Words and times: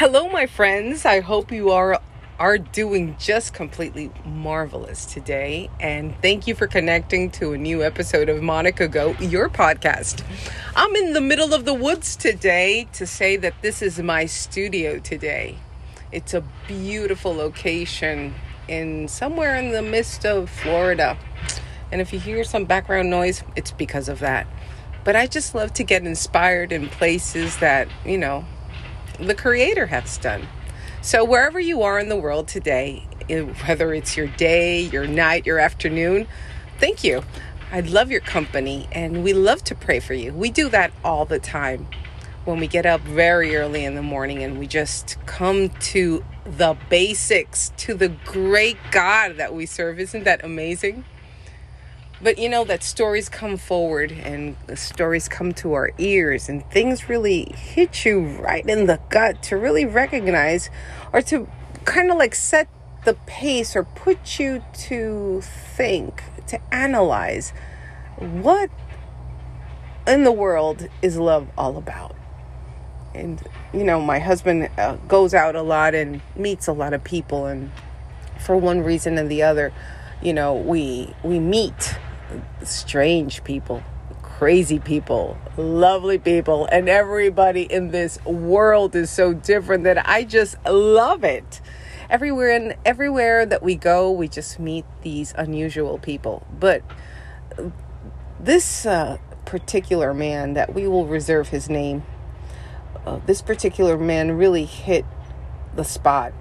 Hello, 0.00 0.30
my 0.30 0.46
friends. 0.46 1.04
I 1.04 1.20
hope 1.20 1.52
you 1.52 1.72
are 1.72 2.00
are 2.38 2.56
doing 2.56 3.16
just 3.18 3.52
completely 3.52 4.10
marvelous 4.24 5.04
today. 5.04 5.68
And 5.78 6.14
thank 6.22 6.46
you 6.46 6.54
for 6.54 6.66
connecting 6.66 7.30
to 7.32 7.52
a 7.52 7.58
new 7.58 7.84
episode 7.84 8.30
of 8.30 8.42
Monica 8.42 8.88
Go, 8.88 9.10
your 9.20 9.50
podcast. 9.50 10.24
I'm 10.74 10.96
in 10.96 11.12
the 11.12 11.20
middle 11.20 11.52
of 11.52 11.66
the 11.66 11.74
woods 11.74 12.16
today 12.16 12.88
to 12.94 13.06
say 13.06 13.36
that 13.36 13.52
this 13.60 13.82
is 13.82 13.98
my 13.98 14.24
studio 14.24 15.00
today. 15.00 15.58
It's 16.12 16.32
a 16.32 16.42
beautiful 16.66 17.34
location 17.34 18.34
in 18.68 19.06
somewhere 19.06 19.54
in 19.56 19.72
the 19.72 19.82
midst 19.82 20.24
of 20.24 20.48
Florida. 20.48 21.18
And 21.92 22.00
if 22.00 22.10
you 22.14 22.20
hear 22.20 22.42
some 22.42 22.64
background 22.64 23.10
noise, 23.10 23.44
it's 23.54 23.72
because 23.72 24.08
of 24.08 24.20
that. 24.20 24.46
But 25.04 25.14
I 25.14 25.26
just 25.26 25.54
love 25.54 25.74
to 25.74 25.84
get 25.84 26.06
inspired 26.06 26.72
in 26.72 26.88
places 26.88 27.58
that, 27.58 27.86
you 28.06 28.16
know, 28.16 28.46
the 29.26 29.34
Creator 29.34 29.86
has 29.86 30.18
done. 30.18 30.48
So, 31.02 31.24
wherever 31.24 31.58
you 31.58 31.82
are 31.82 31.98
in 31.98 32.08
the 32.08 32.16
world 32.16 32.48
today, 32.48 33.06
eh, 33.28 33.40
whether 33.40 33.94
it's 33.94 34.16
your 34.16 34.26
day, 34.26 34.80
your 34.80 35.06
night, 35.06 35.46
your 35.46 35.58
afternoon, 35.58 36.26
thank 36.78 37.04
you. 37.04 37.22
I 37.72 37.80
love 37.80 38.10
your 38.10 38.20
company 38.20 38.88
and 38.92 39.22
we 39.22 39.32
love 39.32 39.62
to 39.64 39.74
pray 39.74 40.00
for 40.00 40.14
you. 40.14 40.32
We 40.32 40.50
do 40.50 40.68
that 40.70 40.92
all 41.04 41.24
the 41.24 41.38
time 41.38 41.86
when 42.44 42.58
we 42.58 42.66
get 42.66 42.84
up 42.84 43.00
very 43.02 43.54
early 43.56 43.84
in 43.84 43.94
the 43.94 44.02
morning 44.02 44.42
and 44.42 44.58
we 44.58 44.66
just 44.66 45.16
come 45.26 45.68
to 45.68 46.24
the 46.44 46.76
basics, 46.88 47.72
to 47.76 47.94
the 47.94 48.08
great 48.08 48.76
God 48.90 49.36
that 49.36 49.54
we 49.54 49.66
serve. 49.66 50.00
Isn't 50.00 50.24
that 50.24 50.44
amazing? 50.44 51.04
But 52.22 52.36
you 52.36 52.50
know 52.50 52.64
that 52.64 52.82
stories 52.82 53.30
come 53.30 53.56
forward 53.56 54.12
and 54.12 54.54
stories 54.74 55.26
come 55.26 55.54
to 55.54 55.72
our 55.72 55.90
ears 55.96 56.50
and 56.50 56.68
things 56.70 57.08
really 57.08 57.54
hit 57.56 58.04
you 58.04 58.20
right 58.20 58.66
in 58.66 58.86
the 58.86 59.00
gut 59.08 59.42
to 59.44 59.56
really 59.56 59.86
recognize 59.86 60.68
or 61.14 61.22
to 61.22 61.48
kind 61.86 62.10
of 62.10 62.18
like 62.18 62.34
set 62.34 62.68
the 63.06 63.14
pace 63.24 63.74
or 63.74 63.84
put 63.84 64.38
you 64.38 64.62
to 64.74 65.40
think, 65.40 66.22
to 66.48 66.60
analyze 66.70 67.54
what 68.18 68.68
in 70.06 70.24
the 70.24 70.32
world 70.32 70.88
is 71.00 71.16
love 71.16 71.48
all 71.56 71.78
about. 71.78 72.14
And 73.14 73.42
you 73.72 73.82
know, 73.82 73.98
my 73.98 74.18
husband 74.18 74.68
uh, 74.76 74.96
goes 75.08 75.32
out 75.32 75.56
a 75.56 75.62
lot 75.62 75.94
and 75.94 76.20
meets 76.36 76.66
a 76.68 76.72
lot 76.74 76.92
of 76.92 77.02
people 77.02 77.46
and 77.46 77.70
for 78.38 78.58
one 78.58 78.82
reason 78.82 79.16
and 79.16 79.30
the 79.30 79.42
other, 79.42 79.72
you 80.20 80.34
know, 80.34 80.54
we 80.54 81.14
we 81.22 81.38
meet 81.38 81.96
strange 82.62 83.44
people, 83.44 83.82
crazy 84.22 84.78
people, 84.78 85.36
lovely 85.56 86.18
people, 86.18 86.66
and 86.66 86.88
everybody 86.88 87.62
in 87.62 87.90
this 87.90 88.22
world 88.24 88.94
is 88.94 89.10
so 89.10 89.32
different 89.32 89.84
that 89.84 90.08
I 90.08 90.24
just 90.24 90.56
love 90.64 91.24
it. 91.24 91.60
Everywhere 92.08 92.50
and 92.50 92.74
everywhere 92.84 93.46
that 93.46 93.62
we 93.62 93.76
go, 93.76 94.10
we 94.10 94.28
just 94.28 94.58
meet 94.58 94.84
these 95.02 95.32
unusual 95.36 95.98
people. 95.98 96.46
But 96.58 96.82
this 98.40 98.86
uh, 98.86 99.18
particular 99.44 100.12
man, 100.12 100.54
that 100.54 100.74
we 100.74 100.88
will 100.88 101.06
reserve 101.06 101.48
his 101.48 101.68
name, 101.68 102.02
uh, 103.06 103.20
this 103.26 103.42
particular 103.42 103.96
man 103.96 104.32
really 104.32 104.64
hit 104.64 105.04
the 105.74 105.84
spot 105.84 106.32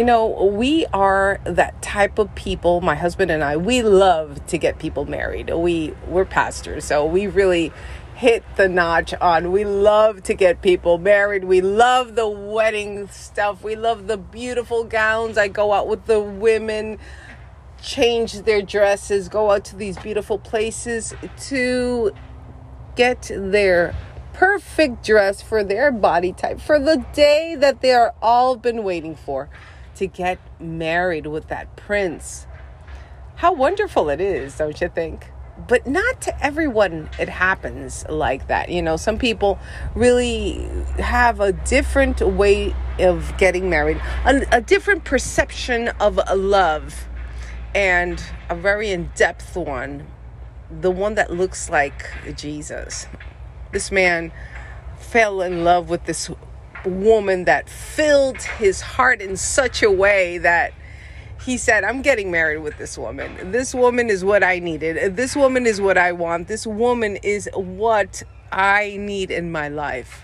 you 0.00 0.06
know, 0.06 0.46
we 0.46 0.86
are 0.94 1.38
that 1.44 1.82
type 1.82 2.18
of 2.18 2.34
people, 2.34 2.80
my 2.80 2.94
husband 2.94 3.30
and 3.30 3.44
I, 3.44 3.58
we 3.58 3.82
love 3.82 4.46
to 4.46 4.56
get 4.56 4.78
people 4.78 5.04
married. 5.04 5.50
We 5.50 5.92
we're 6.06 6.24
pastors, 6.24 6.86
so 6.86 7.04
we 7.04 7.26
really 7.26 7.70
hit 8.14 8.42
the 8.56 8.66
notch 8.66 9.12
on. 9.20 9.52
We 9.52 9.66
love 9.66 10.22
to 10.22 10.32
get 10.32 10.62
people 10.62 10.96
married. 10.96 11.44
We 11.44 11.60
love 11.60 12.14
the 12.14 12.26
wedding 12.26 13.08
stuff. 13.08 13.62
We 13.62 13.76
love 13.76 14.06
the 14.06 14.16
beautiful 14.16 14.84
gowns. 14.84 15.36
I 15.36 15.48
go 15.48 15.70
out 15.74 15.86
with 15.86 16.06
the 16.06 16.18
women, 16.18 16.96
change 17.82 18.44
their 18.44 18.62
dresses, 18.62 19.28
go 19.28 19.50
out 19.50 19.66
to 19.66 19.76
these 19.76 19.98
beautiful 19.98 20.38
places 20.38 21.12
to 21.48 22.12
get 22.96 23.30
their 23.34 23.94
perfect 24.32 25.04
dress 25.04 25.42
for 25.42 25.62
their 25.62 25.92
body 25.92 26.32
type 26.32 26.58
for 26.58 26.78
the 26.78 27.04
day 27.12 27.54
that 27.54 27.82
they 27.82 27.92
are 27.92 28.14
all 28.22 28.56
been 28.56 28.82
waiting 28.82 29.14
for 29.14 29.50
to 30.00 30.06
get 30.06 30.38
married 30.58 31.26
with 31.26 31.48
that 31.48 31.76
prince. 31.76 32.46
How 33.36 33.52
wonderful 33.52 34.08
it 34.08 34.18
is, 34.18 34.56
don't 34.56 34.80
you 34.80 34.88
think? 34.88 35.30
But 35.68 35.86
not 35.86 36.22
to 36.22 36.42
everyone 36.44 37.10
it 37.18 37.28
happens 37.28 38.06
like 38.08 38.48
that. 38.48 38.70
You 38.70 38.80
know, 38.80 38.96
some 38.96 39.18
people 39.18 39.58
really 39.94 40.66
have 40.98 41.40
a 41.40 41.52
different 41.52 42.22
way 42.22 42.74
of 42.98 43.36
getting 43.36 43.68
married, 43.68 44.00
a, 44.24 44.42
a 44.50 44.60
different 44.62 45.04
perception 45.04 45.88
of 46.00 46.18
love, 46.34 47.06
and 47.74 48.24
a 48.48 48.54
very 48.54 48.90
in 48.90 49.10
depth 49.14 49.54
one, 49.54 50.06
the 50.70 50.90
one 50.90 51.14
that 51.16 51.30
looks 51.30 51.68
like 51.68 52.06
Jesus. 52.36 53.06
This 53.70 53.92
man 53.92 54.32
fell 54.98 55.42
in 55.42 55.62
love 55.62 55.90
with 55.90 56.06
this 56.06 56.30
woman 56.84 57.44
that 57.44 57.68
filled 57.68 58.42
his 58.42 58.80
heart 58.80 59.20
in 59.20 59.36
such 59.36 59.82
a 59.82 59.90
way 59.90 60.38
that 60.38 60.72
he 61.44 61.56
said, 61.56 61.84
I'm 61.84 62.02
getting 62.02 62.30
married 62.30 62.58
with 62.58 62.76
this 62.76 62.98
woman. 62.98 63.50
This 63.50 63.74
woman 63.74 64.10
is 64.10 64.24
what 64.24 64.44
I 64.44 64.58
needed. 64.58 65.16
This 65.16 65.34
woman 65.34 65.66
is 65.66 65.80
what 65.80 65.96
I 65.96 66.12
want. 66.12 66.48
This 66.48 66.66
woman 66.66 67.16
is 67.16 67.48
what 67.54 68.22
I 68.52 68.96
need 68.98 69.30
in 69.30 69.50
my 69.50 69.68
life. 69.68 70.22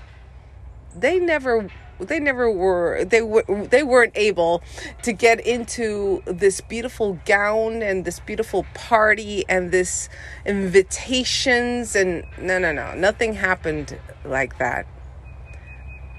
They 0.95 1.19
never 1.19 1.69
they 1.99 2.21
never 2.21 2.51
were 2.51 3.05
they 3.05 3.23
were 3.23 3.45
they 3.71 3.83
weren't 3.83 4.13
able 4.17 4.63
to 5.03 5.13
get 5.13 5.41
into 5.41 6.23
this 6.27 6.61
beautiful 6.61 7.19
gown 7.25 7.83
and 7.83 8.05
this 8.05 8.21
beautiful 8.21 8.67
party 8.75 9.45
and 9.49 9.71
this 9.71 10.11
invitations 10.45 11.97
and 11.97 12.25
no 12.39 12.59
no 12.59 12.73
no 12.73 12.95
nothing 12.95 13.33
happened 13.33 13.99
like 14.25 14.59
that 14.59 14.87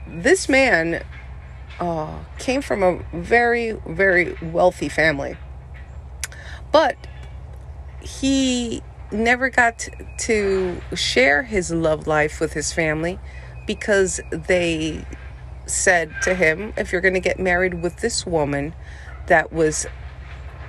this 0.09 0.49
man 0.49 1.03
uh, 1.79 2.19
came 2.39 2.61
from 2.61 2.83
a 2.83 2.99
very, 3.13 3.73
very 3.87 4.35
wealthy 4.41 4.89
family. 4.89 5.37
But 6.71 6.95
he 8.01 8.81
never 9.11 9.49
got 9.49 9.87
to 10.17 10.81
share 10.93 11.43
his 11.43 11.71
love 11.71 12.07
life 12.07 12.39
with 12.39 12.53
his 12.53 12.73
family 12.73 13.19
because 13.65 14.19
they 14.31 15.05
said 15.65 16.11
to 16.23 16.33
him, 16.33 16.73
if 16.77 16.91
you're 16.91 17.01
going 17.01 17.13
to 17.13 17.19
get 17.19 17.39
married 17.39 17.81
with 17.81 17.97
this 17.97 18.25
woman 18.25 18.73
that 19.27 19.51
was 19.51 19.85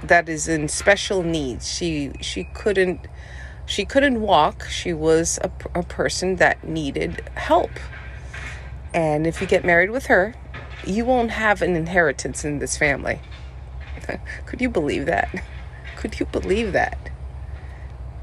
that 0.03 0.29
is 0.29 0.47
in 0.47 0.69
special 0.69 1.23
needs, 1.23 1.69
she 1.69 2.13
she 2.21 2.45
couldn't 2.55 3.01
she 3.67 3.85
couldn't 3.85 4.21
walk. 4.21 4.65
She 4.69 4.93
was 4.93 5.39
a, 5.43 5.51
a 5.75 5.83
person 5.83 6.37
that 6.37 6.65
needed 6.65 7.29
help 7.35 7.71
and 8.95 9.27
if 9.27 9.41
you 9.41 9.47
get 9.47 9.65
married 9.65 9.91
with 9.91 10.07
her, 10.07 10.35
you 10.87 11.05
won't 11.05 11.33
have 11.33 11.63
an 11.63 11.77
inheritance 11.77 12.45
in 12.45 12.59
this 12.59 12.77
family. 12.77 13.21
Could 14.47 14.61
you 14.61 14.69
believe 14.69 15.07
that? 15.07 15.29
Could 15.97 16.21
you 16.21 16.27
believe 16.27 16.73
that? 16.73 17.11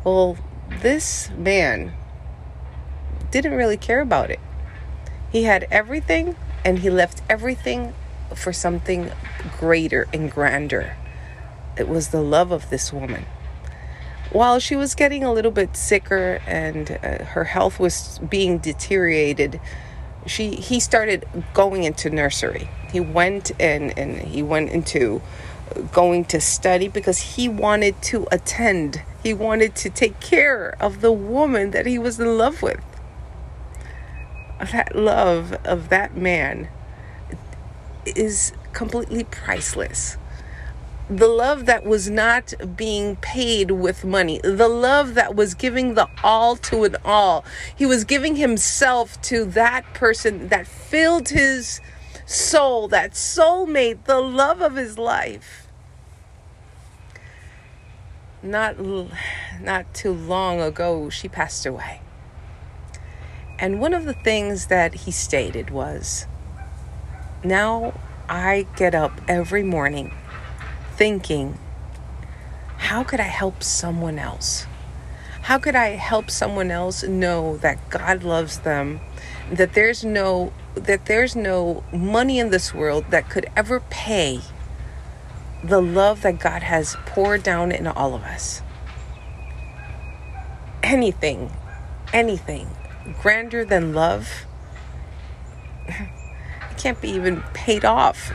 Well, 0.04 0.38
this 0.82 1.30
man 1.38 1.94
didn't 3.32 3.54
really 3.54 3.78
care 3.78 4.02
about 4.02 4.30
it. 4.30 4.40
He 5.32 5.44
had 5.44 5.68
everything 5.70 6.36
and 6.64 6.80
he 6.80 6.90
left 6.90 7.22
everything 7.30 7.94
for 8.34 8.54
something 8.54 9.12
greater 9.60 10.08
and 10.14 10.32
grander. 10.32 10.96
It 11.78 11.88
was 11.88 12.10
the 12.10 12.22
love 12.22 12.52
of 12.52 12.70
this 12.70 12.94
woman. 12.94 13.26
While 14.32 14.60
she 14.60 14.76
was 14.76 14.96
getting 14.96 15.24
a 15.24 15.32
little 15.32 15.52
bit 15.52 15.76
sicker 15.76 16.42
and 16.48 17.00
uh, 17.04 17.26
her 17.26 17.44
health 17.46 17.80
was 17.80 18.20
being 18.28 18.58
deteriorated, 18.58 19.60
she 20.26 20.56
he 20.56 20.80
started 20.80 21.28
going 21.54 21.84
into 21.84 22.10
nursery. 22.10 22.70
He 22.92 23.00
went 23.00 23.52
and 23.60 23.98
and 23.98 24.18
he 24.18 24.42
went 24.44 24.72
into 24.72 25.22
going 25.92 26.26
to 26.26 26.40
study 26.40 26.88
because 26.88 27.36
he 27.36 27.50
wanted 27.50 28.02
to 28.04 28.28
attend. 28.32 29.02
He 29.24 29.34
wanted 29.34 29.76
to 29.78 29.90
take 29.90 30.20
care 30.20 30.76
of 30.80 31.02
the 31.02 31.12
woman 31.12 31.72
that 31.72 31.86
he 31.86 31.98
was 31.98 32.20
in 32.20 32.38
love 32.38 32.62
with. 32.62 32.82
That 34.72 34.96
love 34.96 35.54
of 35.66 35.90
that 35.90 36.16
man 36.16 36.70
is 38.06 38.54
completely 38.74 39.24
priceless 39.24 40.18
the 41.10 41.28
love 41.28 41.68
that 41.68 41.86
was 41.86 42.10
not 42.10 42.54
being 42.76 43.16
paid 43.18 43.72
with 43.72 44.04
money, 44.04 44.40
the 44.44 44.68
love 44.68 45.14
that 45.14 45.36
was 45.36 45.54
giving 45.54 45.94
the 45.94 46.08
all 46.24 46.56
to 46.58 46.84
an 46.84 46.96
all. 47.06 47.46
He 47.76 47.86
was 47.86 48.04
giving 48.04 48.36
himself 48.36 49.22
to 49.24 49.46
that 49.46 49.94
person 49.94 50.48
that 50.48 50.66
filled 50.66 51.30
his 51.30 51.80
soul, 52.26 52.88
that 52.88 53.12
soulmate, 53.12 54.06
the 54.06 54.20
love 54.20 54.62
of 54.62 54.76
his 54.76 54.98
life. 54.98 55.68
Not 58.42 58.78
not 59.62 59.94
too 59.94 60.14
long 60.14 60.60
ago 60.60 61.10
she 61.10 61.28
passed 61.28 61.66
away. 61.66 62.02
And 63.58 63.80
one 63.80 63.94
of 63.94 64.06
the 64.06 64.14
things 64.14 64.68
that 64.68 64.94
he 64.94 65.12
stated 65.12 65.70
was 65.70 66.26
now 67.44 67.94
I 68.28 68.66
get 68.76 68.96
up 68.96 69.22
every 69.28 69.64
morning 69.64 70.12
thinking, 70.96 71.58
how 72.78 73.04
could 73.04 73.20
I 73.20 73.24
help 73.24 73.64
someone 73.64 74.20
else? 74.20 74.66
How 75.44 75.60
could 75.60 75.76
I 75.76 75.90
help 75.90 76.32
someone 76.32 76.72
else 76.72 77.04
know 77.04 77.58
that 77.58 77.90
God 77.90 78.24
loves 78.24 78.60
them, 78.60 79.00
that 79.52 79.74
there's 79.74 80.04
no 80.04 80.54
that 80.76 81.06
there's 81.06 81.36
no 81.36 81.84
money 81.94 82.38
in 82.38 82.50
this 82.50 82.74
world 82.74 83.06
that 83.10 83.30
could 83.30 83.46
ever 83.56 83.80
pay 83.80 84.42
the 85.64 85.82
love 85.82 86.22
that 86.22 86.40
God 86.40 86.64
has 86.64 86.98
poured 87.06 87.44
down 87.44 87.72
in 87.72 87.88
all 87.88 88.14
of 88.14 88.24
us. 88.24 88.62
Anything, 90.84 91.52
anything 92.12 92.68
grander 93.22 93.64
than 93.64 93.94
love 93.94 94.46
it 95.88 96.78
can't 96.78 97.00
be 97.00 97.10
even 97.10 97.42
paid 97.54 97.86
off. 97.86 98.34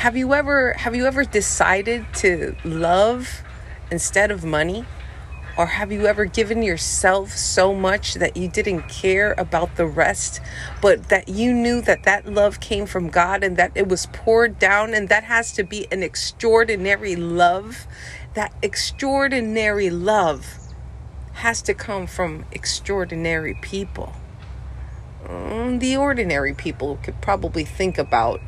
Have 0.00 0.14
you 0.14 0.34
ever 0.34 0.74
have 0.74 0.94
you 0.94 1.06
ever 1.06 1.24
decided 1.24 2.04
to 2.16 2.54
love 2.66 3.42
instead 3.90 4.30
of 4.30 4.44
money? 4.44 4.84
Or 5.56 5.64
have 5.64 5.90
you 5.90 6.06
ever 6.06 6.26
given 6.26 6.62
yourself 6.62 7.30
so 7.30 7.74
much 7.74 8.12
that 8.14 8.36
you 8.36 8.46
didn't 8.46 8.90
care 8.90 9.34
about 9.38 9.76
the 9.76 9.86
rest, 9.86 10.42
but 10.82 11.08
that 11.08 11.30
you 11.30 11.54
knew 11.54 11.80
that 11.80 12.02
that 12.02 12.26
love 12.26 12.60
came 12.60 12.84
from 12.84 13.08
God 13.08 13.42
and 13.42 13.56
that 13.56 13.72
it 13.74 13.88
was 13.88 14.04
poured 14.12 14.58
down, 14.58 14.92
and 14.92 15.08
that 15.08 15.24
has 15.24 15.50
to 15.52 15.64
be 15.64 15.86
an 15.90 16.02
extraordinary 16.02 17.16
love? 17.16 17.86
That 18.34 18.52
extraordinary 18.60 19.88
love 19.88 20.58
has 21.32 21.62
to 21.62 21.72
come 21.72 22.06
from 22.06 22.44
extraordinary 22.52 23.54
people. 23.62 24.12
Mm, 25.24 25.80
the 25.80 25.96
ordinary 25.96 26.52
people 26.52 26.98
could 27.02 27.22
probably 27.22 27.64
think 27.64 27.96
about 27.96 28.42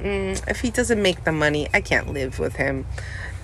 mm, 0.00 0.48
if 0.48 0.60
he 0.60 0.70
doesn't 0.70 1.00
make 1.00 1.24
the 1.24 1.32
money, 1.32 1.68
I 1.72 1.80
can't 1.80 2.12
live 2.12 2.38
with 2.38 2.56
him. 2.56 2.86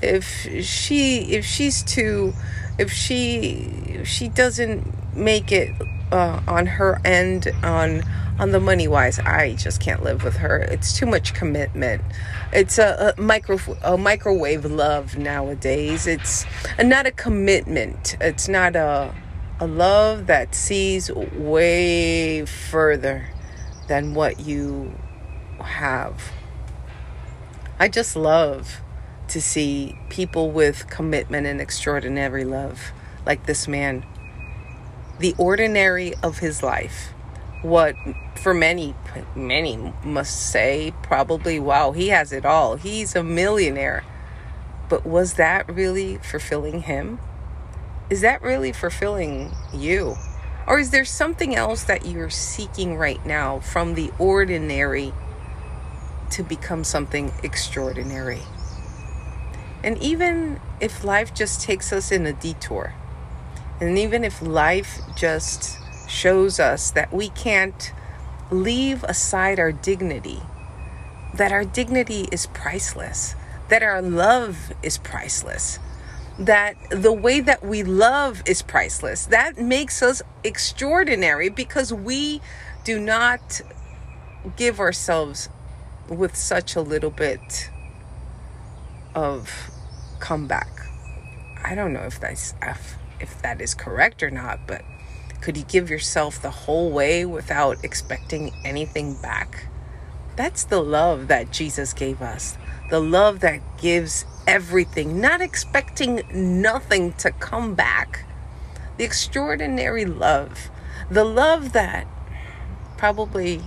If 0.03 0.49
she, 0.65 1.33
if 1.33 1.45
she's 1.45 1.83
too 1.83 2.35
if 2.79 2.93
she 2.93 3.51
if 3.89 4.09
she 4.09 4.29
doesn't 4.29 5.17
make 5.17 5.53
it 5.53 5.71
uh, 6.11 6.41
on 6.49 6.67
her 6.67 7.01
end 7.05 7.49
on 7.63 8.03
on 8.39 8.51
the 8.51 8.59
money 8.59 8.89
wise 8.89 9.21
i 9.21 9.55
just 9.55 9.81
can't 9.81 10.03
live 10.03 10.25
with 10.25 10.37
her. 10.37 10.59
It's 10.59 10.93
too 10.93 11.07
much 11.07 11.35
commitment. 11.35 12.03
It's 12.53 12.79
a, 12.79 13.15
a 13.17 13.21
micro 13.21 13.59
a 13.83 13.97
microwave 13.97 14.65
love 14.65 15.17
nowadays. 15.17 16.07
It's 16.07 16.45
not 16.83 17.07
a 17.07 17.13
commitment. 17.13 18.17
It's 18.21 18.49
not 18.49 18.75
a 18.75 19.15
a 19.61 19.67
love 19.69 20.27
that 20.27 20.55
sees 20.55 21.13
way 21.13 22.45
further 22.45 23.29
than 23.87 24.15
what 24.15 24.41
you 24.41 24.93
have 25.61 26.33
i 27.79 27.89
just 27.89 28.17
love 28.17 28.81
to 29.29 29.41
see 29.41 29.99
people 30.09 30.51
with 30.51 30.89
commitment 30.89 31.47
and 31.47 31.61
extraordinary 31.61 32.45
love 32.45 32.93
like 33.27 33.47
this 33.47 33.67
man. 33.67 34.05
The 35.19 35.35
ordinary 35.39 36.15
of 36.23 36.39
his 36.39 36.63
life. 36.63 37.13
What 37.63 37.97
for 38.37 38.53
many, 38.53 38.95
many 39.35 39.93
must 40.05 40.51
say, 40.51 40.93
probably, 41.03 41.59
wow, 41.59 41.93
he 41.93 42.09
has 42.09 42.33
it 42.33 42.45
all. 42.45 42.77
He's 42.77 43.17
a 43.17 43.23
millionaire. 43.23 44.05
But 44.89 45.07
was 45.07 45.35
that 45.35 45.69
really 45.73 46.19
fulfilling 46.19 46.83
him? 46.83 47.19
Is 48.11 48.21
that 48.21 48.43
really 48.43 48.73
fulfilling 48.73 49.53
you? 49.73 50.17
Or 50.67 50.79
is 50.79 50.91
there 50.91 51.07
something 51.07 51.55
else 51.55 51.85
that 51.85 52.05
you're 52.05 52.31
seeking 52.31 52.97
right 52.97 53.25
now 53.25 53.61
from 53.61 53.95
the 53.95 54.13
ordinary 54.19 55.13
to 56.35 56.43
become 56.43 56.85
something 56.85 57.33
extraordinary? 57.43 58.43
And 59.83 59.99
even 59.99 60.61
if 60.81 61.05
life 61.05 61.35
just 61.35 61.61
takes 61.61 61.93
us 61.93 62.11
in 62.11 62.27
a 62.27 62.33
detour, 62.33 62.95
and 63.81 63.99
even 63.99 64.25
if 64.25 64.41
life 64.41 65.01
just 65.17 65.79
shows 66.09 66.61
us 66.61 66.91
that 66.93 67.13
we 67.13 67.29
can't 67.29 67.93
leave 68.51 69.05
aside 69.05 69.59
our 69.59 69.73
dignity, 69.73 70.41
that 71.35 71.53
our 71.53 71.65
dignity 71.65 72.29
is 72.31 72.47
priceless, 72.47 73.35
that 73.69 73.83
our 73.83 74.01
love 74.01 74.73
is 74.83 74.99
priceless, 74.99 75.79
that 76.39 76.77
the 76.91 77.13
way 77.13 77.41
that 77.41 77.65
we 77.65 77.83
love 77.83 78.43
is 78.47 78.63
priceless, 78.63 79.27
that 79.27 79.59
makes 79.59 80.03
us 80.03 80.23
extraordinary 80.43 81.49
because 81.49 81.93
we 81.93 82.41
do 82.85 82.99
not 82.99 83.61
give 84.57 84.81
ourselves 84.81 85.49
with 86.09 86.37
such 86.37 86.77
a 86.77 86.81
little 86.81 87.11
bit 87.11 87.71
of 89.15 89.71
comeback. 90.21 90.69
I 91.63 91.75
don't 91.75 91.93
know 91.93 92.03
if 92.03 92.21
that's 92.21 92.55
if, 92.63 92.97
if 93.21 93.41
that 93.43 93.61
is 93.61 93.75
correct 93.75 94.23
or 94.23 94.31
not, 94.31 94.67
but 94.67 94.83
could 95.41 95.57
you 95.57 95.65
give 95.65 95.91
yourself 95.91 96.41
the 96.41 96.51
whole 96.51 96.91
way 96.91 97.25
without 97.25 97.85
expecting 97.85 98.53
anything 98.65 99.15
back? 99.15 99.67
That's 100.37 100.65
the 100.65 100.83
love 100.83 101.29
that 101.29 101.53
Jesus 101.53 101.93
gave 101.93 102.21
us. 102.21 102.57
The 102.91 103.01
love 103.01 103.41
that 103.41 103.61
gives 103.79 104.25
everything, 104.47 105.21
not 105.21 105.41
expecting 105.41 106.23
nothing 106.33 107.13
to 107.15 107.31
come 107.31 107.75
back. 107.75 108.25
The 108.97 109.05
extraordinary 109.05 110.05
love. 110.05 110.71
The 111.11 111.25
love 111.25 111.73
that 111.73 112.07
probably 112.97 113.63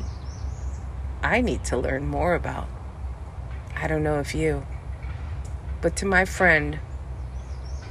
I 1.23 1.41
need 1.41 1.63
to 1.65 1.77
learn 1.77 2.07
more 2.07 2.35
about. 2.35 2.67
I 3.75 3.87
don't 3.87 4.03
know 4.03 4.19
if 4.19 4.33
you. 4.33 4.65
But 5.81 5.95
to 5.97 6.05
my 6.05 6.25
friend, 6.25 6.79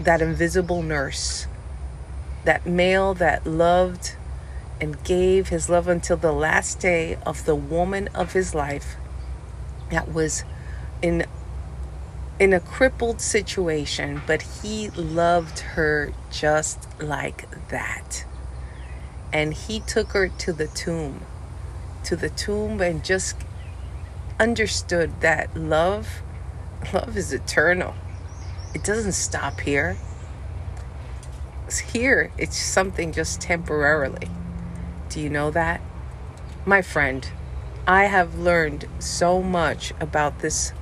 that 0.01 0.21
invisible 0.21 0.83
nurse, 0.83 1.47
that 2.45 2.67
male 2.67 3.15
that 3.15 3.47
loved 3.47 4.17
and 4.81 5.03
gave 5.05 5.49
his 5.49 5.71
love 5.71 5.89
until 5.89 6.17
the 6.17 6.33
last 6.33 6.81
day 6.81 7.17
of 7.25 7.45
the 7.45 7.55
woman 7.55 8.09
of 8.09 8.33
his 8.33 8.55
life, 8.55 8.97
that 9.91 10.13
was 10.13 10.45
in 11.03 11.25
in 12.39 12.53
a 12.53 12.61
crippled 12.61 13.21
situation, 13.21 14.21
but 14.27 14.43
he 14.43 14.91
loved 14.91 15.61
her 15.61 16.13
just 16.31 16.87
like 17.01 17.49
that. 17.69 18.27
And 19.33 19.55
he 19.55 19.81
took 19.81 20.13
her 20.13 20.29
to 20.29 20.53
the 20.53 20.67
tomb, 20.67 21.23
to 22.07 22.17
the 22.17 22.31
tomb, 22.31 22.81
and 22.81 23.05
just 23.05 23.37
understood 24.41 25.21
that 25.21 25.57
love 25.57 26.23
Love 26.93 27.17
is 27.17 27.33
eternal. 27.33 27.95
It 28.75 28.85
doesn't 28.85 29.13
stop 29.13 29.61
here. 29.61 29.97
It's 31.67 31.79
here, 31.79 32.31
it's 32.39 32.57
something 32.57 33.13
just 33.13 33.41
temporarily. 33.41 34.29
Do 35.09 35.21
you 35.21 35.29
know 35.29 35.51
that? 35.51 35.81
My 36.65 36.83
friend, 36.83 37.29
I 37.87 38.05
have 38.05 38.39
learned 38.39 38.87
so 39.01 39.43
much 39.43 39.93
about 40.01 40.41
this. 40.41 40.73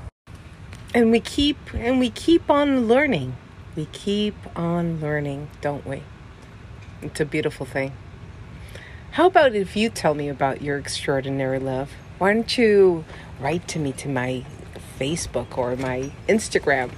And 0.95 1.11
we 1.11 1.21
keep 1.21 1.57
and 1.73 1.99
we 2.01 2.11
keep 2.11 2.51
on 2.51 2.87
learning. 2.87 3.37
We 3.75 3.87
keep 3.87 4.37
on 4.55 5.01
learning, 5.01 5.49
don't 5.61 5.87
we? 5.87 6.03
It's 7.01 7.21
a 7.21 7.25
beautiful 7.25 7.65
thing. 7.65 7.93
How 9.15 9.27
about 9.27 9.55
if 9.55 9.77
you 9.77 9.91
tell 9.91 10.15
me 10.15 10.29
about 10.29 10.61
your 10.61 10.77
extraordinary 10.77 11.61
love? 11.61 11.93
Why 12.19 12.35
don't 12.35 12.59
you 12.59 13.05
write 13.39 13.69
to 13.69 13.79
me 13.79 13.93
to 13.93 14.09
my 14.09 14.45
Facebook 14.99 15.57
or 15.57 15.77
my 15.77 16.11
Instagram 16.29 16.91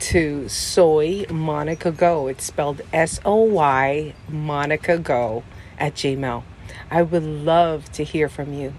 to 0.00 0.46
Soy 0.50 1.24
Monica 1.30 1.90
Go. 1.90 2.26
It's 2.26 2.44
spelled 2.44 2.82
S 2.92 3.18
O 3.24 3.36
Y 3.36 4.12
Monica 4.28 4.98
Go 4.98 5.42
at 5.78 5.94
Gmail. 5.94 6.42
I 6.90 7.00
would 7.00 7.22
love 7.22 7.90
to 7.92 8.04
hear 8.04 8.28
from 8.28 8.52
you. 8.52 8.74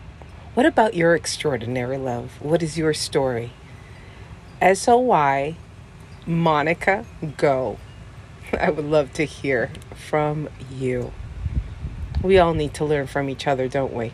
What 0.54 0.68
about 0.68 0.94
your 0.94 1.16
extraordinary 1.16 1.98
love? 1.98 2.40
What 2.40 2.62
is 2.62 2.78
your 2.78 2.94
story? 2.94 3.52
S 4.62 4.88
O 4.88 5.00
Y 5.00 5.58
Monica 6.28 7.04
Go. 7.36 7.80
I 8.60 8.70
would 8.70 8.86
love 8.86 9.12
to 9.14 9.26
hear 9.26 9.72
from 9.96 10.50
you. 10.72 11.14
We 12.22 12.38
all 12.38 12.54
need 12.54 12.74
to 12.76 12.86
learn 12.86 13.08
from 13.08 13.30
each 13.30 13.48
other, 13.48 13.68
don't 13.68 13.94
we? 13.94 14.12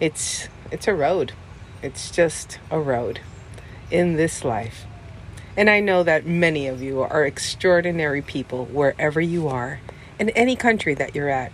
It's 0.00 0.48
it's 0.72 0.88
a 0.88 0.94
road. 0.94 1.32
It's 1.82 2.10
just 2.10 2.58
a 2.70 2.80
road 2.80 3.20
in 3.90 4.16
this 4.16 4.44
life. 4.44 4.86
And 5.56 5.68
I 5.68 5.80
know 5.80 6.02
that 6.02 6.26
many 6.26 6.66
of 6.66 6.82
you 6.82 7.02
are 7.02 7.24
extraordinary 7.24 8.22
people 8.22 8.64
wherever 8.64 9.20
you 9.20 9.48
are, 9.48 9.80
in 10.18 10.30
any 10.30 10.56
country 10.56 10.94
that 10.94 11.14
you're 11.14 11.28
at. 11.28 11.52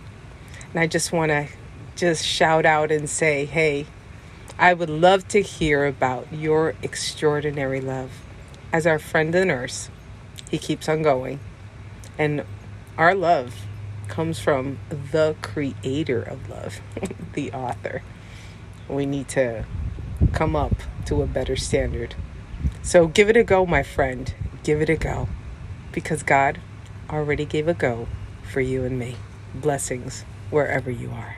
And 0.71 0.79
I 0.79 0.87
just 0.87 1.11
want 1.11 1.29
to 1.31 1.47
just 1.95 2.25
shout 2.25 2.65
out 2.65 2.91
and 2.91 3.09
say, 3.09 3.45
hey, 3.45 3.87
I 4.57 4.73
would 4.73 4.89
love 4.89 5.27
to 5.29 5.41
hear 5.41 5.85
about 5.85 6.31
your 6.31 6.75
extraordinary 6.81 7.81
love. 7.81 8.11
As 8.71 8.87
our 8.87 8.99
friend 8.99 9.33
the 9.33 9.45
nurse, 9.45 9.89
he 10.49 10.57
keeps 10.57 10.87
on 10.87 11.01
going. 11.01 11.39
And 12.17 12.45
our 12.97 13.13
love 13.13 13.53
comes 14.09 14.39
from 14.39 14.79
the 14.89 15.35
creator 15.41 16.21
of 16.21 16.49
love, 16.49 16.81
the 17.33 17.51
author. 17.53 18.01
We 18.89 19.05
need 19.05 19.29
to 19.29 19.65
come 20.33 20.55
up 20.55 20.73
to 21.05 21.21
a 21.21 21.27
better 21.27 21.55
standard. 21.55 22.15
So 22.81 23.07
give 23.07 23.29
it 23.29 23.37
a 23.37 23.43
go, 23.43 23.65
my 23.65 23.83
friend. 23.83 24.33
Give 24.63 24.81
it 24.81 24.89
a 24.89 24.95
go. 24.95 25.29
Because 25.91 26.23
God 26.23 26.59
already 27.09 27.45
gave 27.45 27.67
a 27.67 27.73
go 27.73 28.07
for 28.51 28.61
you 28.61 28.83
and 28.83 28.97
me. 28.97 29.15
Blessings 29.53 30.25
wherever 30.49 30.91
you 30.91 31.11
are. 31.11 31.37